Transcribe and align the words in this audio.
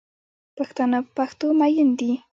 پښتانه 0.57 0.97
په 1.05 1.09
پښتو 1.17 1.47
میین 1.59 1.89
دی 1.99 2.11